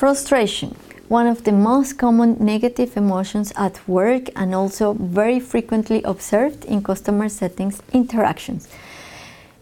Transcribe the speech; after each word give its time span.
Frustration, 0.00 0.74
one 1.08 1.26
of 1.26 1.44
the 1.44 1.52
most 1.52 1.98
common 1.98 2.38
negative 2.40 2.96
emotions 2.96 3.52
at 3.54 3.86
work 3.86 4.30
and 4.34 4.54
also 4.54 4.94
very 4.94 5.38
frequently 5.38 6.02
observed 6.04 6.64
in 6.64 6.82
customer 6.82 7.28
settings 7.28 7.82
interactions. 7.92 8.66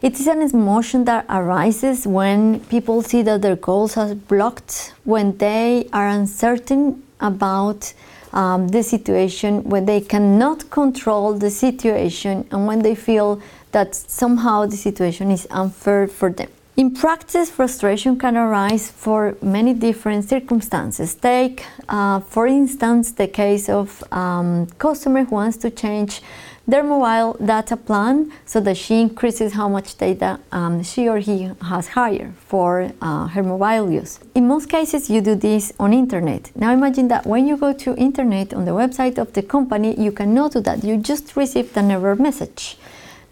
It 0.00 0.20
is 0.20 0.28
an 0.28 0.40
emotion 0.42 1.06
that 1.06 1.26
arises 1.28 2.06
when 2.06 2.60
people 2.66 3.02
see 3.02 3.22
that 3.22 3.42
their 3.42 3.56
goals 3.56 3.96
are 3.96 4.14
blocked, 4.14 4.94
when 5.02 5.36
they 5.38 5.88
are 5.92 6.06
uncertain 6.06 7.02
about 7.18 7.92
um, 8.32 8.68
the 8.68 8.84
situation, 8.84 9.64
when 9.64 9.86
they 9.86 10.00
cannot 10.00 10.70
control 10.70 11.34
the 11.34 11.50
situation, 11.50 12.46
and 12.52 12.64
when 12.64 12.82
they 12.82 12.94
feel 12.94 13.42
that 13.72 13.96
somehow 13.96 14.66
the 14.66 14.76
situation 14.76 15.32
is 15.32 15.48
unfair 15.50 16.06
for 16.06 16.30
them. 16.30 16.48
In 16.78 16.92
practice, 16.94 17.50
frustration 17.50 18.16
can 18.16 18.36
arise 18.36 18.88
for 18.88 19.36
many 19.42 19.74
different 19.74 20.28
circumstances. 20.28 21.12
Take, 21.16 21.66
uh, 21.88 22.20
for 22.20 22.46
instance, 22.46 23.10
the 23.10 23.26
case 23.26 23.68
of 23.68 24.04
um, 24.12 24.66
customer 24.78 25.24
who 25.24 25.34
wants 25.34 25.56
to 25.56 25.70
change 25.70 26.22
their 26.68 26.84
mobile 26.84 27.36
data 27.44 27.76
plan 27.76 28.30
so 28.46 28.60
that 28.60 28.76
she 28.76 29.00
increases 29.00 29.54
how 29.54 29.68
much 29.68 29.98
data 29.98 30.38
um, 30.52 30.84
she 30.84 31.08
or 31.08 31.18
he 31.18 31.50
has 31.62 31.88
hired 31.88 32.32
for 32.46 32.92
uh, 33.02 33.26
her 33.26 33.42
mobile 33.42 33.90
use. 33.90 34.20
In 34.36 34.46
most 34.46 34.68
cases, 34.68 35.10
you 35.10 35.20
do 35.20 35.34
this 35.34 35.72
on 35.80 35.92
internet. 35.92 36.52
Now 36.54 36.72
imagine 36.72 37.08
that 37.08 37.26
when 37.26 37.48
you 37.48 37.56
go 37.56 37.72
to 37.72 37.96
internet 37.96 38.54
on 38.54 38.66
the 38.66 38.70
website 38.82 39.18
of 39.18 39.32
the 39.32 39.42
company, 39.42 40.00
you 40.00 40.12
cannot 40.12 40.52
do 40.52 40.60
that. 40.60 40.84
You 40.84 40.96
just 40.98 41.34
received 41.34 41.76
an 41.76 41.90
error 41.90 42.14
message. 42.14 42.78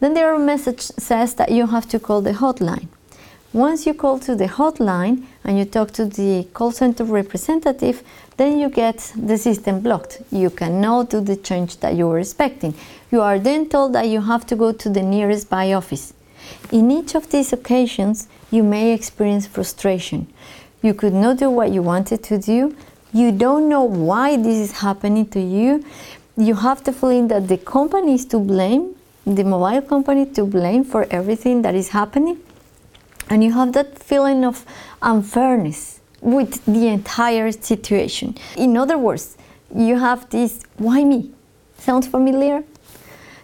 Then 0.01 0.15
the 0.15 0.21
error 0.23 0.37
message 0.41 0.81
says 0.81 1.35
that 1.35 1.53
you 1.53 1.69
have 1.69 1.87
to 1.91 2.01
call 2.01 2.23
the 2.23 2.33
hotline. 2.33 2.89
Once 3.57 3.87
you 3.87 3.95
call 3.95 4.19
to 4.19 4.37
the 4.37 4.49
hotline 4.49 5.25
and 5.43 5.59
you 5.59 5.65
talk 5.65 5.91
to 5.91 6.05
the 6.05 6.47
call 6.53 6.71
center 6.71 7.05
representative, 7.05 8.03
then 8.37 8.59
you 8.59 8.69
get 8.69 9.11
the 9.17 9.39
system 9.39 9.81
blocked. 9.81 10.21
You 10.31 10.51
cannot 10.51 11.09
do 11.09 11.23
the 11.23 11.37
change 11.37 11.79
that 11.79 11.95
you 11.95 12.07
were 12.07 12.19
expecting. 12.19 12.75
You 13.11 13.23
are 13.23 13.39
then 13.39 13.71
told 13.71 13.95
that 13.95 14.09
you 14.09 14.21
have 14.21 14.45
to 14.49 14.57
go 14.57 14.73
to 14.73 14.91
the 14.91 15.01
nearest 15.01 15.49
buy 15.49 15.73
office. 15.73 16.13
In 16.71 16.91
each 16.91 17.15
of 17.15 17.31
these 17.31 17.51
occasions, 17.55 18.29
you 18.51 18.63
may 18.63 18.93
experience 18.93 19.47
frustration. 19.47 20.27
You 20.83 20.93
could 20.93 21.15
not 21.15 21.39
do 21.39 21.49
what 21.49 21.71
you 21.71 21.81
wanted 21.81 22.23
to 22.25 22.37
do. 22.37 22.77
You 23.15 23.33
don't 23.33 23.71
know 23.71 23.85
why 23.85 24.37
this 24.37 24.59
is 24.69 24.73
happening 24.81 25.29
to 25.29 25.41
you. 25.41 25.83
You 26.37 26.57
have 26.57 26.85
the 26.85 26.93
feeling 26.93 27.29
that 27.29 27.49
the 27.49 27.57
company 27.57 28.17
is 28.17 28.27
to 28.27 28.39
blame, 28.39 28.97
the 29.25 29.45
mobile 29.45 29.81
company 29.81 30.27
to 30.35 30.45
blame 30.45 30.85
for 30.85 31.07
everything 31.11 31.63
that 31.63 31.75
is 31.75 31.89
happening 31.89 32.39
and 33.31 33.43
you 33.43 33.53
have 33.53 33.73
that 33.73 33.99
feeling 33.99 34.45
of 34.45 34.65
unfairness 35.03 36.01
with 36.21 36.65
the 36.65 36.89
entire 36.89 37.53
situation. 37.53 38.37
In 38.57 38.77
other 38.77 38.99
words, 38.99 39.37
you 39.75 39.99
have 39.99 40.29
this 40.31 40.63
why 40.77 41.05
me? 41.05 41.31
Sounds 41.79 42.07
familiar? 42.07 42.65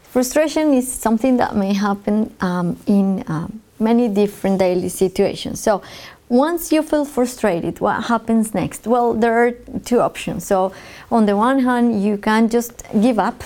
Frustration 0.04 0.74
is 0.74 0.90
something 0.92 1.36
that 1.38 1.56
may 1.56 1.72
happen 1.72 2.34
um, 2.40 2.78
in 2.86 3.24
um, 3.28 3.62
many 3.78 4.08
different 4.08 4.58
daily 4.58 4.88
situations. 4.88 5.60
So, 5.60 5.82
once 6.28 6.72
you 6.72 6.82
feel 6.82 7.04
frustrated, 7.04 7.80
what 7.80 8.04
happens 8.04 8.54
next? 8.54 8.86
Well, 8.86 9.12
there 9.12 9.34
are 9.46 9.50
two 9.84 10.00
options. 10.00 10.46
So, 10.46 10.72
on 11.10 11.26
the 11.26 11.36
one 11.36 11.58
hand, 11.60 12.02
you 12.02 12.16
can 12.16 12.48
just 12.48 12.84
give 13.00 13.18
up 13.18 13.42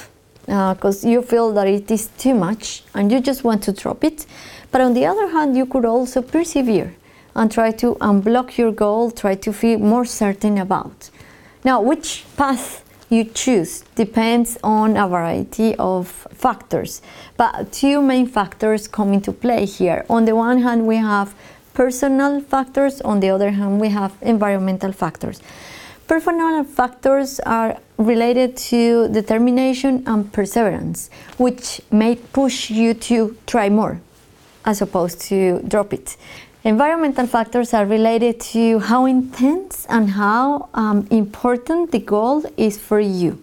because 0.46 1.04
uh, 1.04 1.08
you 1.08 1.22
feel 1.22 1.52
that 1.52 1.66
it 1.66 1.90
is 1.90 2.08
too 2.18 2.34
much 2.34 2.84
and 2.94 3.10
you 3.10 3.20
just 3.20 3.44
want 3.44 3.62
to 3.64 3.72
drop 3.72 4.04
it. 4.04 4.26
But 4.70 4.80
on 4.80 4.94
the 4.94 5.04
other 5.06 5.28
hand, 5.28 5.56
you 5.56 5.66
could 5.66 5.84
also 5.84 6.22
persevere 6.22 6.94
and 7.34 7.50
try 7.50 7.70
to 7.72 7.96
unblock 7.96 8.56
your 8.56 8.72
goal, 8.72 9.10
try 9.10 9.34
to 9.34 9.52
feel 9.52 9.78
more 9.78 10.04
certain 10.04 10.58
about. 10.58 11.10
Now, 11.64 11.80
which 11.80 12.24
path 12.36 12.84
you 13.10 13.24
choose 13.24 13.82
depends 13.94 14.58
on 14.62 14.96
a 14.96 15.08
variety 15.08 15.74
of 15.76 16.08
factors, 16.32 17.02
but 17.36 17.72
two 17.72 18.00
main 18.00 18.26
factors 18.26 18.88
come 18.88 19.12
into 19.12 19.32
play 19.32 19.66
here. 19.66 20.04
On 20.08 20.24
the 20.24 20.34
one 20.34 20.62
hand, 20.62 20.86
we 20.86 20.96
have 20.96 21.34
personal 21.74 22.40
factors, 22.40 23.00
on 23.02 23.20
the 23.20 23.30
other 23.30 23.50
hand, 23.50 23.80
we 23.80 23.88
have 23.90 24.14
environmental 24.22 24.92
factors. 24.92 25.40
Personal 26.06 26.62
factors 26.62 27.40
are 27.40 27.78
related 27.98 28.56
to 28.56 29.08
determination 29.08 30.04
and 30.06 30.32
perseverance, 30.32 31.10
which 31.36 31.80
may 31.90 32.14
push 32.14 32.70
you 32.70 32.94
to 32.94 33.36
try 33.46 33.68
more 33.68 34.00
as 34.64 34.80
opposed 34.80 35.20
to 35.22 35.60
drop 35.66 35.92
it. 35.92 36.16
Environmental 36.62 37.26
factors 37.26 37.74
are 37.74 37.86
related 37.86 38.38
to 38.40 38.78
how 38.78 39.04
intense 39.06 39.84
and 39.88 40.10
how 40.10 40.68
um, 40.74 41.08
important 41.10 41.90
the 41.90 41.98
goal 41.98 42.44
is 42.56 42.78
for 42.78 43.00
you. 43.00 43.42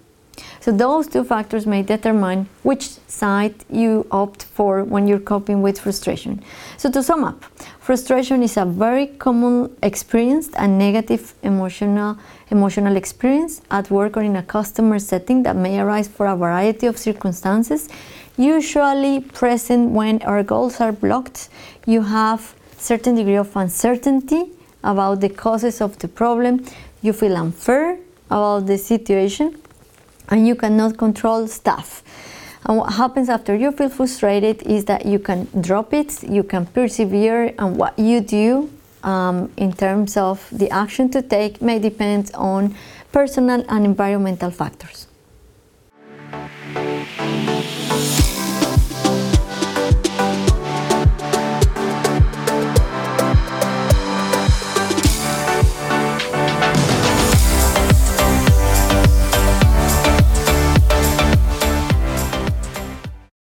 So, 0.62 0.72
those 0.72 1.08
two 1.08 1.26
factors 1.26 1.66
may 1.66 1.84
determine 1.84 2.48
which 2.64 2.88
side 3.08 3.56
you 3.70 4.08
opt 4.10 4.44
for 4.44 4.84
when 4.86 5.08
you're 5.08 5.20
coping 5.20 5.62
with 5.62 5.80
frustration. 5.80 6.42
So, 6.78 6.90
to 6.92 7.04
sum 7.04 7.26
up, 7.26 7.44
frustration 7.84 8.42
is 8.42 8.56
a 8.56 8.64
very 8.64 9.08
common 9.08 9.70
experience, 9.84 10.50
a 10.56 10.66
negative 10.66 11.34
emotional, 11.44 12.18
emotional 12.50 12.96
experience 12.96 13.62
at 13.70 13.92
work 13.92 14.16
or 14.16 14.22
in 14.22 14.38
a 14.38 14.44
customer 14.44 14.98
setting 15.00 15.44
that 15.44 15.58
may 15.58 15.78
arise 15.78 16.08
for 16.08 16.28
a 16.28 16.36
variety 16.36 16.88
of 16.88 16.98
circumstances 16.98 17.90
usually 18.38 19.20
present 19.20 19.92
when 19.92 20.22
our 20.22 20.44
goals 20.44 20.80
are 20.80 20.94
blocked. 20.94 21.50
You 21.86 22.02
have 22.04 22.56
certain 22.78 23.16
degree 23.16 23.36
of 23.36 23.54
uncertainty 23.56 24.46
about 24.82 25.20
the 25.20 25.30
causes 25.30 25.82
of 25.82 26.00
the 26.00 26.08
problem. 26.08 26.66
You 27.02 27.12
feel 27.12 27.36
unfair 27.36 27.98
about 28.28 28.66
the 28.66 28.78
situation 28.78 29.60
and 30.30 30.48
you 30.48 30.56
cannot 30.56 30.98
control 30.98 31.48
stuff. 31.48 32.02
And 32.66 32.78
what 32.78 32.94
happens 32.94 33.30
after 33.30 33.56
you 33.56 33.72
feel 33.72 33.90
frustrated 33.90 34.62
is 34.64 34.86
that 34.86 35.06
you 35.06 35.20
can 35.20 35.48
drop 35.60 35.94
it, 35.94 36.24
you 36.24 36.44
can 36.44 36.66
persevere, 36.66 37.54
and 37.60 37.78
what 37.78 37.98
you 38.00 38.22
do 38.22 38.70
um, 39.04 39.52
in 39.58 39.74
terms 39.74 40.16
of 40.16 40.48
the 40.52 40.70
action 40.70 41.10
to 41.12 41.22
take 41.22 41.62
may 41.62 41.80
depend 41.80 42.32
on 42.34 42.76
personal 43.12 43.66
and 43.68 43.86
environmental 43.86 44.50
factors. 44.50 45.08